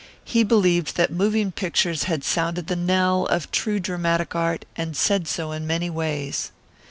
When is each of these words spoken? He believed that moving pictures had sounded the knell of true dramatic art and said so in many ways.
He 0.25 0.43
believed 0.43 0.95
that 0.95 1.11
moving 1.13 1.51
pictures 1.51 2.05
had 2.05 2.23
sounded 2.23 2.65
the 2.65 2.75
knell 2.75 3.27
of 3.27 3.51
true 3.51 3.79
dramatic 3.79 4.33
art 4.33 4.65
and 4.75 4.97
said 4.97 5.27
so 5.27 5.51
in 5.51 5.67
many 5.67 5.91
ways. 5.91 6.51